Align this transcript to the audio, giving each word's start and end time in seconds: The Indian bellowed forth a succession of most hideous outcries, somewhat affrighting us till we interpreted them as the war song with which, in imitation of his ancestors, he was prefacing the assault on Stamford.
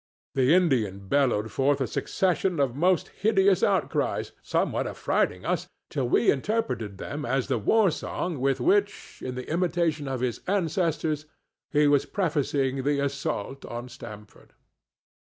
The 0.33 0.51
Indian 0.51 1.07
bellowed 1.07 1.51
forth 1.51 1.79
a 1.79 1.85
succession 1.85 2.59
of 2.59 2.75
most 2.75 3.09
hideous 3.09 3.61
outcries, 3.61 4.31
somewhat 4.41 4.87
affrighting 4.87 5.45
us 5.45 5.67
till 5.91 6.09
we 6.09 6.31
interpreted 6.31 6.97
them 6.97 7.23
as 7.23 7.49
the 7.49 7.59
war 7.59 7.91
song 7.91 8.39
with 8.39 8.59
which, 8.59 9.21
in 9.23 9.37
imitation 9.37 10.07
of 10.07 10.21
his 10.21 10.41
ancestors, 10.47 11.27
he 11.69 11.85
was 11.85 12.07
prefacing 12.07 12.81
the 12.81 12.99
assault 12.99 13.63
on 13.63 13.87
Stamford. 13.89 14.53